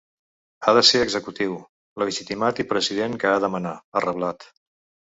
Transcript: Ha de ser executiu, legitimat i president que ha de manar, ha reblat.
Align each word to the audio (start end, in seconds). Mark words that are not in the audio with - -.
Ha 0.63 0.71
de 0.77 0.81
ser 0.87 1.01
executiu, 1.07 1.53
legitimat 2.05 2.65
i 2.65 2.69
president 2.73 3.21
que 3.25 3.31
ha 3.35 3.47
de 3.47 3.55
manar, 3.59 3.77
ha 3.93 4.07
reblat. 4.09 4.53